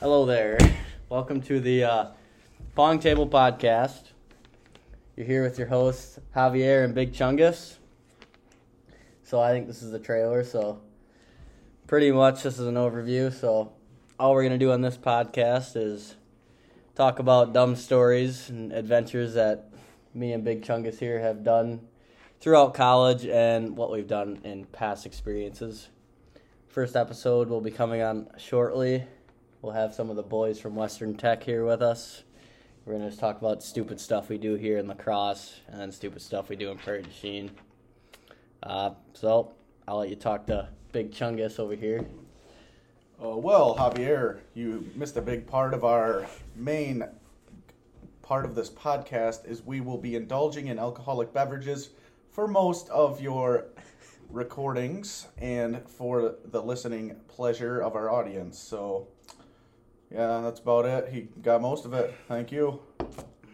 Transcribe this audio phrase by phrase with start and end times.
[0.00, 0.58] Hello there.
[1.08, 2.06] Welcome to the uh,
[2.76, 4.12] Pong Table Podcast.
[5.16, 7.78] You're here with your hosts, Javier and Big Chungus.
[9.24, 10.80] So I think this is the trailer, so
[11.88, 13.32] pretty much this is an overview.
[13.32, 13.72] So
[14.20, 16.14] all we're going to do on this podcast is
[16.94, 19.68] talk about dumb stories and adventures that
[20.14, 21.80] me and Big Chungus here have done
[22.38, 25.88] throughout college and what we've done in past experiences.
[26.68, 29.04] First episode will be coming on shortly.
[29.60, 32.22] We'll have some of the boys from Western Tech here with us.
[32.84, 35.80] We're going to just talk about stupid stuff we do here in La Crosse and
[35.80, 37.50] then stupid stuff we do in Prairie Chien.
[38.62, 39.50] Uh, so
[39.88, 42.06] I'll let you talk to Big Chungus over here.
[43.20, 47.02] Uh, well, Javier, you missed a big part of our main
[48.22, 51.90] part of this podcast is we will be indulging in alcoholic beverages
[52.30, 53.66] for most of your
[54.30, 58.56] recordings and for the listening pleasure of our audience.
[58.56, 59.08] So,
[60.10, 61.08] yeah, that's about it.
[61.12, 62.14] He got most of it.
[62.28, 62.80] Thank you.